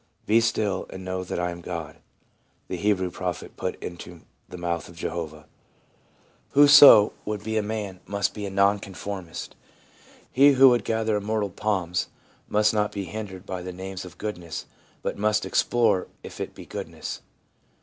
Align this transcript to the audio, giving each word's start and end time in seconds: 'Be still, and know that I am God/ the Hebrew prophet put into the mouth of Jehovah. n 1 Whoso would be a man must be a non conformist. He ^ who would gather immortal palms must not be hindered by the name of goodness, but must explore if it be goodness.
'Be 0.25 0.41
still, 0.41 0.87
and 0.89 1.05
know 1.05 1.23
that 1.23 1.39
I 1.39 1.51
am 1.51 1.61
God/ 1.61 1.97
the 2.69 2.75
Hebrew 2.75 3.11
prophet 3.11 3.55
put 3.55 3.75
into 3.83 4.21
the 4.49 4.57
mouth 4.57 4.89
of 4.89 4.95
Jehovah. 4.95 5.35
n 5.35 5.41
1 5.43 5.47
Whoso 6.53 7.13
would 7.23 7.43
be 7.43 7.55
a 7.55 7.61
man 7.61 7.99
must 8.07 8.33
be 8.33 8.47
a 8.47 8.49
non 8.49 8.79
conformist. 8.79 9.55
He 10.31 10.49
^ 10.51 10.53
who 10.55 10.69
would 10.69 10.85
gather 10.85 11.17
immortal 11.17 11.51
palms 11.51 12.07
must 12.47 12.73
not 12.73 12.91
be 12.91 13.03
hindered 13.05 13.45
by 13.45 13.61
the 13.61 13.71
name 13.71 13.97
of 14.03 14.17
goodness, 14.17 14.65
but 15.03 15.19
must 15.19 15.45
explore 15.45 16.07
if 16.23 16.41
it 16.41 16.55
be 16.55 16.65
goodness. 16.65 17.21